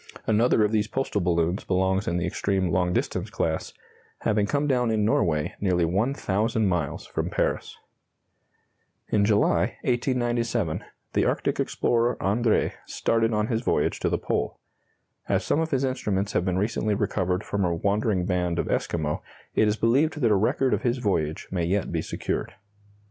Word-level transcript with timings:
Another 0.25 0.65
of 0.65 0.71
these 0.71 0.87
postal 0.87 1.21
balloons 1.21 1.63
belongs 1.63 2.07
in 2.07 2.17
the 2.17 2.25
extreme 2.25 2.71
long 2.71 2.91
distance 2.91 3.29
class, 3.29 3.71
having 4.21 4.47
come 4.47 4.65
down 4.65 4.89
in 4.89 5.05
Norway 5.05 5.53
nearly 5.61 5.85
1,000 5.85 6.65
miles 6.67 7.05
from 7.05 7.29
Paris. 7.29 7.77
In 9.09 9.23
July, 9.25 9.77
1897, 9.83 10.83
the 11.13 11.25
Arctic 11.25 11.59
explorer 11.59 12.15
Andrée 12.19 12.71
started 12.87 13.31
on 13.31 13.45
his 13.45 13.61
voyage 13.61 13.99
to 13.99 14.09
the 14.09 14.17
Pole. 14.17 14.57
As 15.29 15.45
some 15.45 15.59
of 15.59 15.69
his 15.69 15.83
instruments 15.83 16.31
have 16.31 16.45
been 16.45 16.57
recently 16.57 16.95
recovered 16.95 17.43
from 17.43 17.63
a 17.63 17.75
wandering 17.75 18.25
band 18.25 18.57
of 18.57 18.71
Esquimaux, 18.71 19.21
it 19.53 19.67
is 19.67 19.77
believed 19.77 20.19
that 20.21 20.31
a 20.31 20.35
record 20.35 20.73
of 20.73 20.81
his 20.81 20.97
voyage 20.97 21.47
may 21.51 21.63
yet 21.65 21.91
be 21.91 22.01
secured. 22.01 22.53